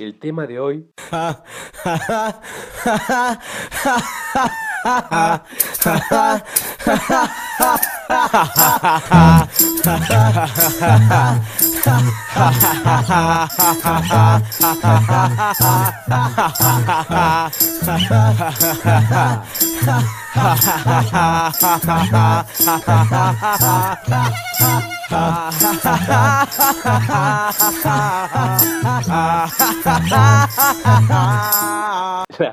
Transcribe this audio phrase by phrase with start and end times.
[0.00, 0.86] El tema de hoy
[25.10, 25.50] La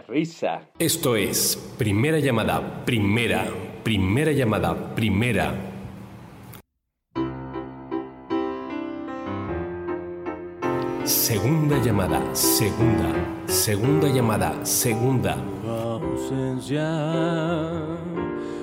[0.07, 0.61] risa.
[0.79, 3.45] Esto es primera llamada, primera,
[3.83, 5.53] primera llamada, primera.
[11.03, 13.13] Segunda llamada, segunda,
[13.45, 15.37] segunda llamada, segunda.
[15.63, 16.87] ausencia,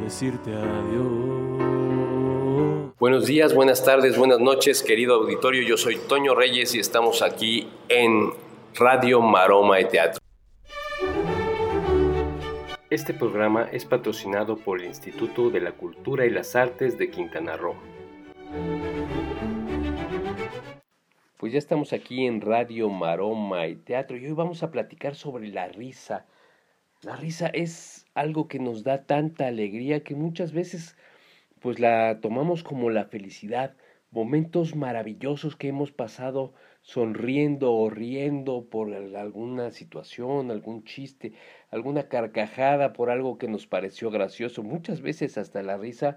[0.00, 1.50] decirte adiós.
[2.98, 5.62] Buenos días, buenas tardes, buenas noches, querido auditorio.
[5.62, 8.32] Yo soy Toño Reyes y estamos aquí en
[8.74, 10.20] Radio Maroma de Teatro.
[12.90, 17.56] Este programa es patrocinado por el Instituto de la Cultura y las Artes de Quintana
[17.56, 17.76] Roo.
[21.36, 25.48] Pues ya estamos aquí en Radio Maroma y Teatro y hoy vamos a platicar sobre
[25.48, 26.26] la risa.
[27.02, 30.96] La risa es algo que nos da tanta alegría que muchas veces
[31.60, 33.76] pues la tomamos como la felicidad,
[34.10, 41.34] momentos maravillosos que hemos pasado sonriendo o riendo por alguna situación, algún chiste,
[41.70, 44.62] alguna carcajada por algo que nos pareció gracioso.
[44.62, 46.16] Muchas veces hasta la risa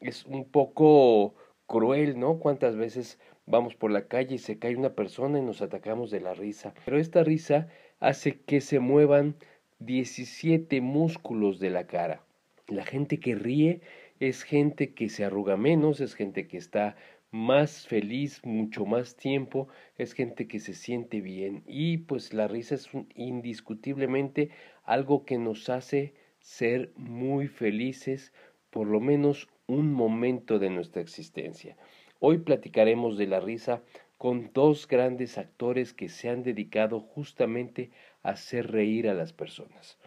[0.00, 1.34] es un poco
[1.66, 2.38] cruel, ¿no?
[2.38, 6.20] Cuántas veces vamos por la calle y se cae una persona y nos atacamos de
[6.20, 6.74] la risa.
[6.84, 7.68] Pero esta risa
[7.98, 9.36] hace que se muevan
[9.78, 12.22] 17 músculos de la cara.
[12.68, 13.80] La gente que ríe
[14.20, 16.96] es gente que se arruga menos, es gente que está
[17.30, 22.76] más feliz mucho más tiempo, es gente que se siente bien y pues la risa
[22.76, 24.50] es indiscutiblemente
[24.84, 28.32] algo que nos hace ser muy felices
[28.70, 31.76] por lo menos un momento de nuestra existencia.
[32.18, 33.82] Hoy platicaremos de la risa
[34.16, 39.98] con dos grandes actores que se han dedicado justamente a hacer reír a las personas.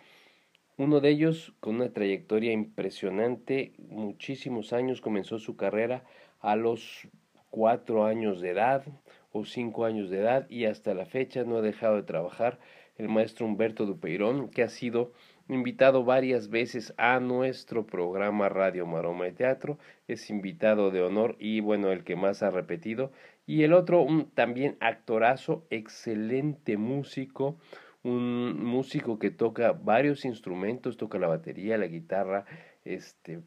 [0.78, 6.06] Uno de ellos, con una trayectoria impresionante, muchísimos años, comenzó su carrera
[6.40, 7.08] a los
[7.50, 8.86] cuatro años de edad
[9.32, 12.60] o cinco años de edad y hasta la fecha no ha dejado de trabajar
[12.98, 15.14] el maestro Humberto Dupeirón, que ha sido
[15.48, 21.62] invitado varias veces a nuestro programa Radio Maroma de Teatro, es invitado de honor y
[21.62, 23.12] bueno, el que más ha repetido.
[23.48, 27.58] Y el otro, un también actorazo, excelente músico,
[28.04, 32.46] un músico que toca varios instrumentos, toca la batería, la guitarra,
[32.86, 33.42] este,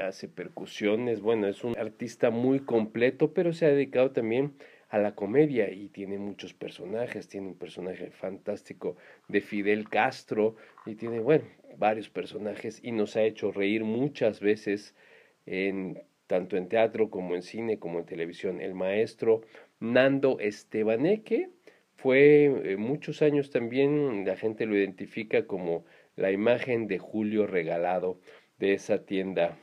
[0.00, 4.54] hace percusiones, bueno, es un artista muy completo, pero se ha dedicado también
[4.88, 8.96] a la comedia y tiene muchos personajes, tiene un personaje fantástico
[9.28, 11.44] de Fidel Castro y tiene, bueno,
[11.78, 14.94] varios personajes y nos ha hecho reír muchas veces
[15.46, 18.60] en tanto en teatro como en cine como en televisión.
[18.60, 19.40] El maestro
[19.80, 21.50] Nando Estebaneque
[22.02, 25.84] fue eh, muchos años también, la gente lo identifica como
[26.16, 28.20] la imagen de Julio Regalado
[28.58, 29.56] de esa tienda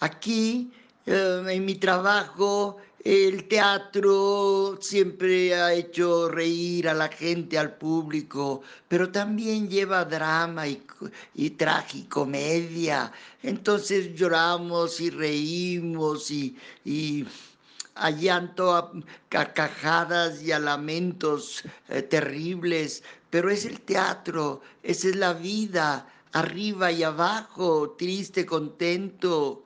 [0.01, 0.71] Aquí,
[1.07, 8.63] eh, en mi trabajo, el teatro siempre ha hecho reír a la gente, al público,
[8.89, 10.83] pero también lleva drama y,
[11.35, 13.13] y tragicomedia.
[13.43, 17.25] Entonces lloramos y reímos y, y
[17.95, 18.93] a llanto, a
[19.29, 26.91] carcajadas y a lamentos eh, terribles, pero es el teatro, esa es la vida, arriba
[26.91, 29.65] y abajo, triste, contento.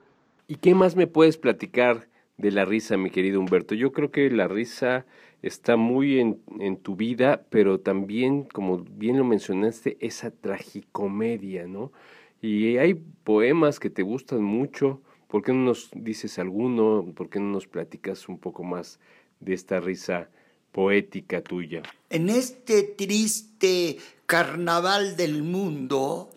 [0.49, 2.12] ¿Y qué más me puedes platicar
[2.43, 3.77] de la risa, mi querido Humberto.
[3.77, 5.07] Yo creo que la risa
[5.43, 11.93] está muy en, en, tu vida, pero también, como bien lo mencionaste, esa tragicomedia, ¿no?
[12.41, 15.01] Y hay poemas que te gustan mucho.
[15.29, 17.07] ¿Por qué no nos dices alguno?
[17.15, 18.99] ¿Por qué no nos platicas un poco más
[19.39, 20.29] de esta risa
[20.73, 21.83] poética tuya?
[22.11, 26.29] En este triste carnaval del mundo,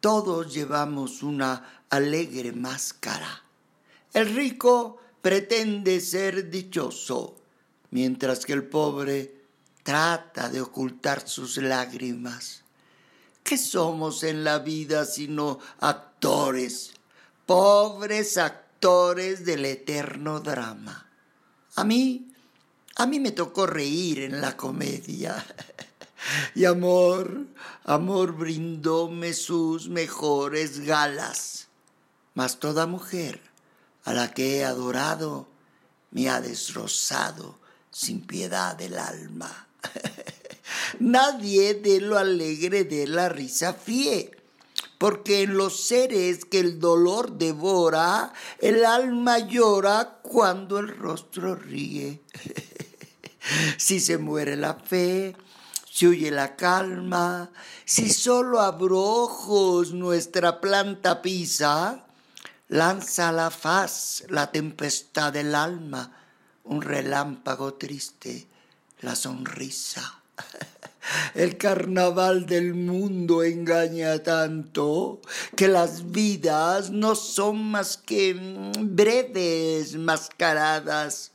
[0.00, 3.44] todos llevamos una alegre máscara.
[4.12, 7.36] El rico pretende ser dichoso,
[7.90, 9.34] mientras que el pobre
[9.82, 12.62] trata de ocultar sus lágrimas.
[13.42, 16.92] ¿Qué somos en la vida sino actores,
[17.46, 21.06] pobres actores del eterno drama?
[21.76, 22.30] A mí,
[22.96, 25.44] a mí me tocó reír en la comedia.
[26.54, 27.46] Y amor,
[27.84, 31.68] amor brindóme sus mejores galas.
[32.34, 33.47] Mas toda mujer
[34.08, 35.46] a la que he adorado,
[36.12, 37.58] me ha destrozado
[37.90, 39.68] sin piedad el alma.
[40.98, 44.30] Nadie de lo alegre de la risa fíe,
[44.96, 52.22] porque en los seres que el dolor devora, el alma llora cuando el rostro ríe.
[53.76, 55.36] si se muere la fe,
[55.92, 57.50] si huye la calma,
[57.84, 62.06] si solo abrojos nuestra planta pisa,
[62.68, 66.12] lanza a la faz la tempestad del alma,
[66.64, 68.46] un relámpago triste,
[69.00, 70.20] la sonrisa.
[71.34, 75.22] El carnaval del mundo engaña tanto
[75.56, 78.36] que las vidas no son más que
[78.78, 81.32] breves mascaradas.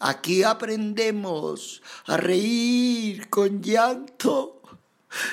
[0.00, 4.60] Aquí aprendemos a reír con llanto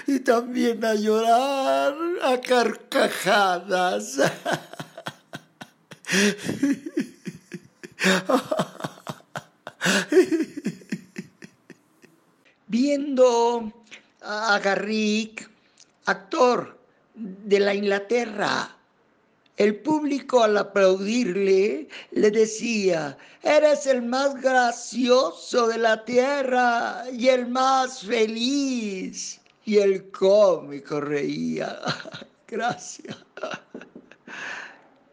[0.06, 4.20] y también a llorar a carcajadas.
[12.68, 13.72] Viendo
[14.22, 15.50] a Garrick,
[16.06, 16.78] actor
[17.16, 18.76] de la Inglaterra,
[19.58, 27.48] el público al aplaudirle le decía, eres el más gracioso de la tierra y el
[27.48, 29.40] más feliz.
[29.64, 31.80] Y el cómico reía.
[32.48, 33.16] Gracias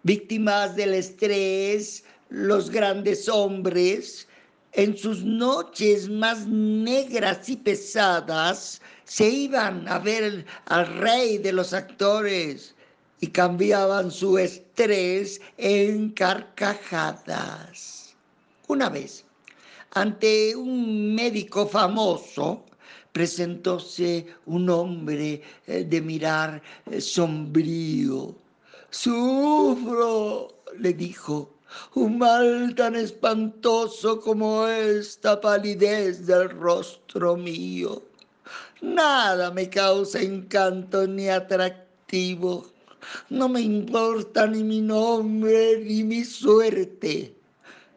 [0.08, 4.26] víctimas del estrés, los grandes hombres,
[4.72, 11.74] en sus noches más negras y pesadas, se iban a ver al rey de los
[11.74, 12.74] actores
[13.20, 18.16] y cambiaban su estrés en carcajadas.
[18.66, 19.26] Una vez,
[19.90, 22.64] ante un médico famoso,
[23.12, 28.34] presentóse un hombre eh, de mirar eh, sombrío
[28.90, 31.50] Sufro, le dijo,
[31.94, 38.02] un mal tan espantoso como esta palidez del rostro mío.
[38.80, 42.66] Nada me causa encanto ni atractivo.
[43.28, 47.36] No me importa ni mi nombre ni mi suerte.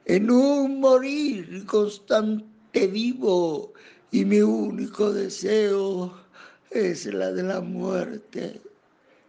[0.05, 3.71] En un morir constante vivo
[4.11, 6.13] y mi único deseo
[6.69, 8.59] es la de la muerte.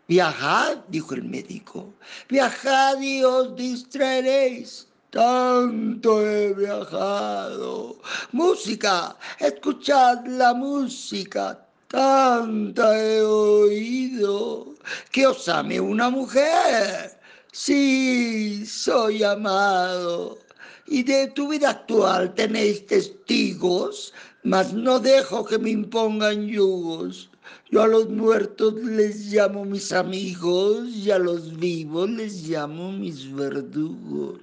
[0.08, 1.94] Viajad, dijo el médico,
[2.28, 4.88] viajad y os distraeréis.
[5.10, 7.98] Tanto he viajado.
[8.32, 11.66] Música, escuchad la música.
[11.88, 14.74] Tanta he oído
[15.10, 17.20] que os ame una mujer.
[17.52, 20.38] Sí, soy amado.
[20.86, 24.14] Y de tu vida actual tenéis testigos,
[24.44, 27.30] mas no dejo que me impongan yugos.
[27.70, 33.32] Yo a los muertos les llamo mis amigos y a los vivos les llamo mis
[33.32, 34.40] verdugos.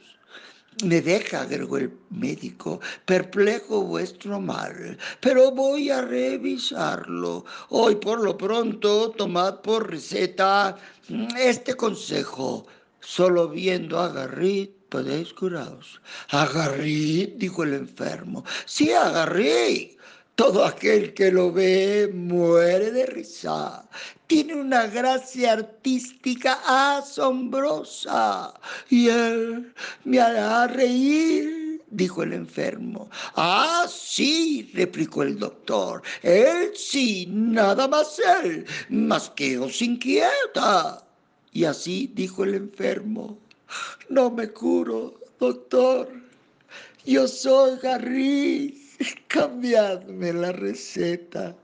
[0.83, 7.43] Me deja, agregó el médico, perplejo vuestro mal, pero voy a revisarlo.
[7.67, 10.77] Hoy por lo pronto tomad por receta
[11.37, 12.65] este consejo.
[13.01, 16.01] Solo viendo a Garrit podéis curaros.
[16.29, 17.35] ¿A Garrit?
[17.35, 18.43] dijo el enfermo.
[18.65, 19.97] Sí, a Garrit.
[20.35, 23.83] Todo aquel que lo ve muere de risa.
[24.27, 26.59] Tiene una gracia artística
[26.97, 28.53] asombrosa
[28.89, 29.73] y él
[30.05, 33.09] me hará reír, dijo el enfermo.
[33.35, 36.03] Ah, sí, replicó el doctor.
[36.21, 41.03] Él sí, nada más él, más que os inquieta.
[41.51, 43.37] Y así dijo el enfermo.
[44.09, 46.09] No me curo, doctor.
[47.05, 48.97] Yo soy Garriz.
[49.27, 51.55] Cambiadme la receta.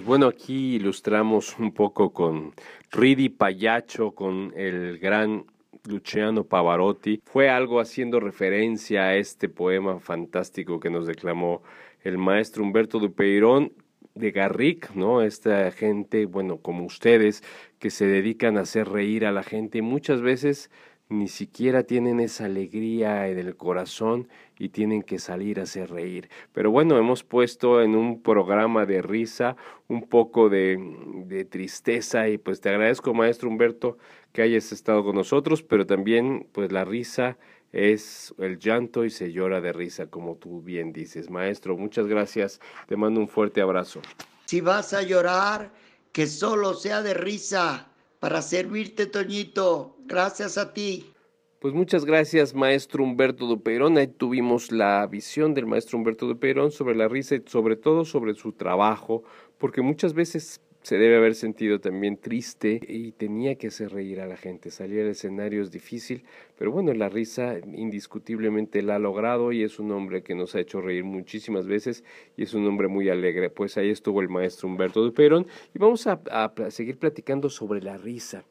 [0.00, 2.54] Pues bueno, aquí ilustramos un poco con
[2.90, 5.44] Ridi Payacho, con el gran
[5.86, 7.20] Luciano Pavarotti.
[7.26, 11.62] Fue algo haciendo referencia a este poema fantástico que nos declamó
[12.02, 13.74] el maestro Humberto Dupeirón
[14.14, 15.20] de Garrick, ¿no?
[15.20, 17.44] Esta gente, bueno, como ustedes,
[17.78, 20.70] que se dedican a hacer reír a la gente, muchas veces
[21.10, 26.30] ni siquiera tienen esa alegría en el corazón y tienen que salir a hacer reír.
[26.52, 29.56] Pero bueno, hemos puesto en un programa de risa
[29.88, 33.98] un poco de, tristeza y pues te agradezco maestro Humberto
[34.32, 37.38] que hayas estado con nosotros, pero también pues la risa
[37.72, 41.28] es el llanto y se llora de risa, como tú bien dices.
[41.28, 44.00] Maestro, muchas gracias, te mando un fuerte abrazo.
[44.46, 45.72] Si vas a llorar,
[46.12, 47.89] que solo sea de risa
[48.20, 49.96] para servirte, Toñito.
[50.06, 51.12] Gracias a ti.
[51.58, 53.98] Pues muchas gracias, maestro Humberto Duperón.
[53.98, 58.34] Ahí tuvimos la visión del maestro Humberto Duperón sobre la risa y sobre todo sobre
[58.34, 59.24] su trabajo,
[59.58, 64.26] porque muchas veces se debe haber sentido también triste y tenía que hacer reír a
[64.26, 64.70] la gente.
[64.70, 66.24] Salir al escenario es difícil,
[66.56, 70.60] pero bueno, la risa indiscutiblemente la ha logrado y es un hombre que nos ha
[70.60, 72.02] hecho reír muchísimas veces
[72.36, 73.50] y es un hombre muy alegre.
[73.50, 77.98] Pues ahí estuvo el maestro Humberto Duperón y vamos a, a seguir platicando sobre la
[77.98, 78.44] risa.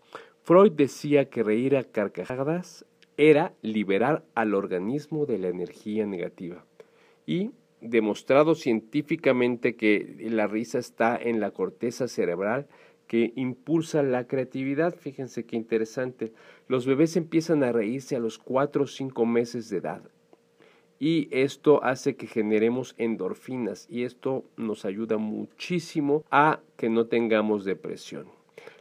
[0.44, 2.86] Freud decía que reír a carcajadas
[3.18, 6.64] era liberar al organismo de la energía negativa.
[7.26, 12.68] Y demostrado científicamente que la risa está en la corteza cerebral
[13.10, 14.96] que impulsa la creatividad.
[14.96, 16.32] Fíjense qué interesante.
[16.68, 20.04] Los bebés empiezan a reírse a los 4 o 5 meses de edad.
[21.00, 27.66] Y esto hace que generemos endorfinas y esto nos ayuda muchísimo a que no tengamos
[27.66, 28.28] depresión.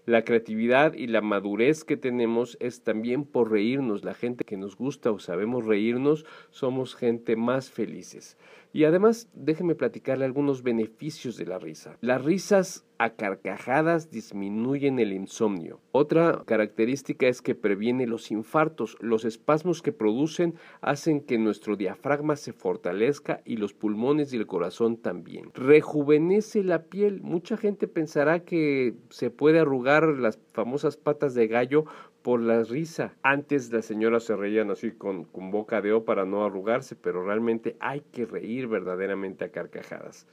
[0.04, 4.04] La creatividad y la madurez que tenemos es también por reírnos.
[4.04, 8.36] La gente que nos gusta o sabemos reírnos somos gente más felices.
[8.72, 11.96] Y además, déjeme platicarle algunos beneficios de la risa.
[12.00, 15.80] Las risas a carcajadas disminuyen el insomnio.
[15.92, 18.96] Otra característica es que previene los infartos.
[19.00, 24.46] Los espasmos que producen hacen que nuestro diafragma se fortalezca y los pulmones y el
[24.46, 25.50] corazón también.
[25.54, 27.20] Rejuvenece la piel.
[27.22, 31.84] Mucha gente pensará que se puede arrugar las famosas patas de gallo
[32.28, 33.14] por la risa.
[33.22, 37.24] Antes las señoras se reían así con, con boca de O para no arrugarse, pero
[37.24, 40.26] realmente hay que reír verdaderamente a carcajadas.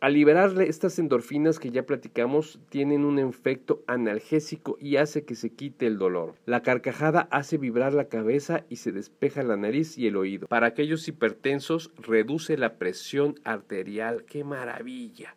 [0.00, 5.50] Al liberarle estas endorfinas que ya platicamos, tienen un efecto analgésico y hace que se
[5.50, 6.36] quite el dolor.
[6.46, 10.46] La carcajada hace vibrar la cabeza y se despeja la nariz y el oído.
[10.46, 14.24] Para aquellos hipertensos, reduce la presión arterial.
[14.24, 15.34] ¡Qué maravilla!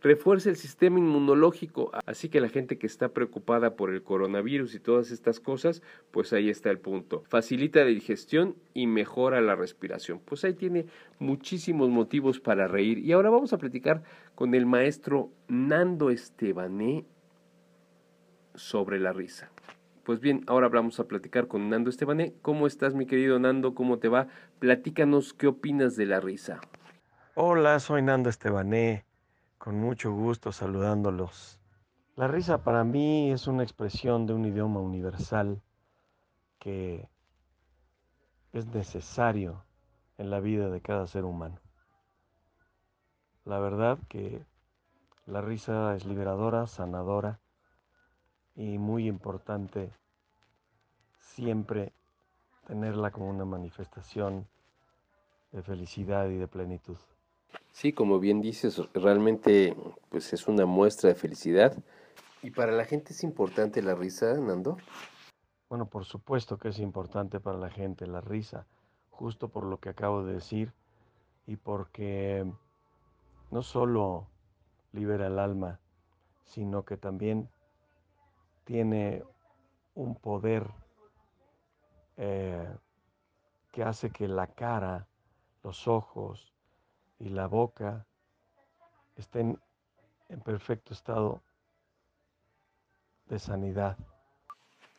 [0.00, 1.90] Refuerza el sistema inmunológico.
[2.06, 6.32] Así que la gente que está preocupada por el coronavirus y todas estas cosas, pues
[6.32, 7.24] ahí está el punto.
[7.28, 10.20] Facilita la digestión y mejora la respiración.
[10.24, 10.86] Pues ahí tiene
[11.18, 12.98] muchísimos motivos para reír.
[12.98, 14.02] Y ahora vamos a platicar
[14.34, 17.04] con el maestro Nando Estebané
[18.54, 19.50] sobre la risa.
[20.04, 22.32] Pues bien, ahora vamos a platicar con Nando Estebané.
[22.40, 23.74] ¿Cómo estás, mi querido Nando?
[23.74, 24.28] ¿Cómo te va?
[24.58, 26.60] Platícanos qué opinas de la risa.
[27.34, 29.04] Hola, soy Nando Estebané,
[29.68, 31.60] con mucho gusto saludándolos.
[32.16, 35.60] La risa para mí es una expresión de un idioma universal
[36.58, 37.06] que
[38.54, 39.62] es necesario
[40.16, 41.60] en la vida de cada ser humano.
[43.44, 44.42] La verdad que
[45.26, 47.38] la risa es liberadora, sanadora
[48.56, 49.92] y muy importante
[51.18, 51.92] siempre
[52.66, 54.48] tenerla como una manifestación
[55.52, 56.96] de felicidad y de plenitud.
[57.72, 59.76] Sí, como bien dices, realmente
[60.08, 61.76] pues es una muestra de felicidad.
[62.42, 64.78] ¿Y para la gente es importante la risa, Nando?
[65.68, 68.66] Bueno, por supuesto que es importante para la gente la risa,
[69.10, 70.72] justo por lo que acabo de decir
[71.46, 72.50] y porque
[73.50, 74.28] no solo
[74.92, 75.78] libera el alma,
[76.44, 77.48] sino que también
[78.64, 79.22] tiene
[79.94, 80.70] un poder
[82.16, 82.68] eh,
[83.72, 85.06] que hace que la cara,
[85.62, 86.52] los ojos,
[87.18, 88.06] y la boca
[89.16, 89.58] estén
[90.28, 91.42] en perfecto estado
[93.26, 93.96] de sanidad.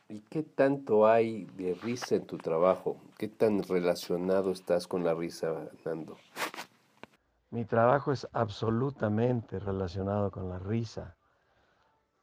[0.08, 2.96] ¿Y qué tanto hay de risa en tu trabajo?
[3.16, 6.16] ¿Qué tan relacionado estás con la risa, Nando?
[7.50, 11.16] Mi trabajo es absolutamente relacionado con la risa.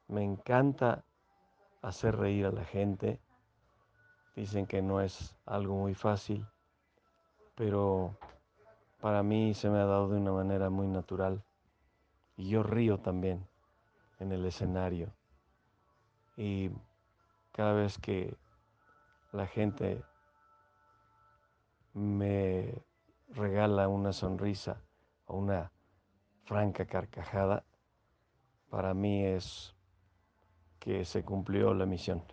[0.08, 1.04] Me encanta
[1.82, 3.20] hacer reír a la gente.
[4.36, 6.46] Dicen que no es algo muy fácil,
[7.56, 8.18] pero
[9.00, 11.44] para mí se me ha dado de una manera muy natural.
[12.36, 13.48] Y yo río también
[14.20, 15.14] en el escenario.
[16.36, 16.70] Y
[17.52, 18.36] cada vez que
[19.32, 20.04] la gente
[21.94, 22.84] me
[23.30, 24.82] regala una sonrisa
[25.26, 25.72] o una
[26.46, 27.64] franca carcajada,
[28.70, 29.76] para mí es
[30.80, 32.24] que se cumplió la misión.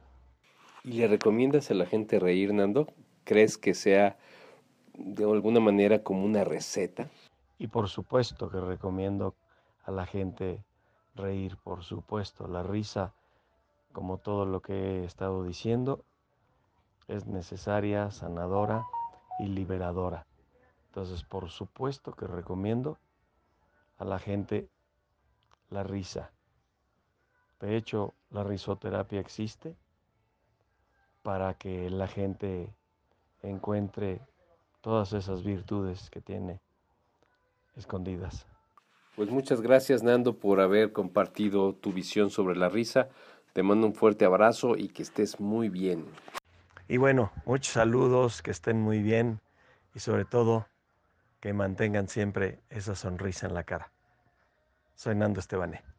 [0.84, 2.92] ¿Y le recomiendas a la gente reír, Nando?
[3.24, 4.18] ¿Crees que sea
[4.94, 7.08] de alguna manera como una receta.
[7.58, 9.34] Y por supuesto que recomiendo
[9.84, 10.64] a la gente
[11.14, 12.48] reír, por supuesto.
[12.48, 13.14] La risa,
[13.92, 16.04] como todo lo que he estado diciendo,
[17.08, 18.86] es necesaria, sanadora
[19.38, 20.26] y liberadora.
[20.86, 22.98] Entonces, por supuesto que recomiendo
[23.98, 24.68] a la gente
[25.70, 26.30] la risa.
[27.60, 29.76] De hecho, la risoterapia existe
[31.22, 32.74] para que la gente
[33.42, 34.20] encuentre
[34.84, 36.60] todas esas virtudes que tiene
[37.74, 38.46] escondidas.
[39.16, 43.08] Pues muchas gracias Nando por haber compartido tu visión sobre la risa.
[43.54, 46.04] Te mando un fuerte abrazo y que estés muy bien.
[46.86, 49.40] Y bueno, muchos saludos, que estén muy bien
[49.94, 50.66] y sobre todo
[51.40, 53.90] que mantengan siempre esa sonrisa en la cara.
[54.96, 55.93] Soy Nando Estebané.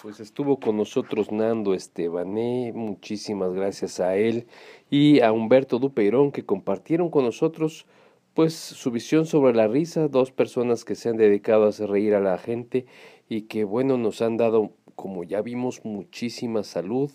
[0.00, 4.46] Pues estuvo con nosotros Nando Estebané, muchísimas gracias a él
[4.90, 7.86] y a Humberto Dupeirón que compartieron con nosotros
[8.34, 12.14] pues su visión sobre la risa, dos personas que se han dedicado a hacer reír
[12.14, 12.86] a la gente
[13.28, 17.10] y que bueno nos han dado como ya vimos muchísima salud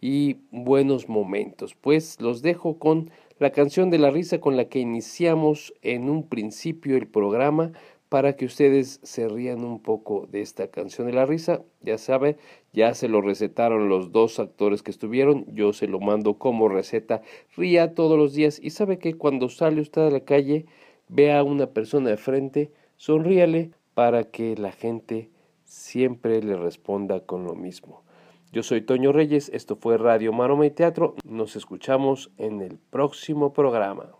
[0.00, 1.74] y buenos momentos.
[1.74, 6.28] Pues los dejo con la canción de la risa con la que iniciamos en un
[6.28, 7.72] principio el programa
[8.10, 11.62] para que ustedes se rían un poco de esta canción de la risa.
[11.80, 12.36] Ya sabe,
[12.72, 17.22] ya se lo recetaron los dos actores que estuvieron, yo se lo mando como receta.
[17.56, 20.66] Ría todos los días y sabe que cuando sale usted a la calle,
[21.08, 25.30] vea a una persona de frente, sonríale para que la gente
[25.62, 28.02] siempre le responda con lo mismo.
[28.50, 33.52] Yo soy Toño Reyes, esto fue Radio Maroma y Teatro, nos escuchamos en el próximo
[33.52, 34.19] programa.